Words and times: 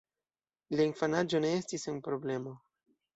Lia 0.75 0.87
infanaĝo 0.91 1.41
ne 1.43 1.51
estis 1.57 1.85
sen 1.89 1.99
problemo. 2.09 2.55